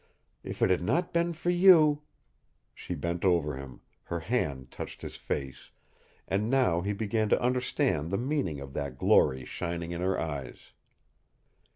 [0.43, 2.01] If it had not been for you"
[2.73, 3.81] She bent over him.
[4.05, 5.69] Her hand touched his face,
[6.27, 10.71] and now he began to understand the meaning of that glory shining in her eyes.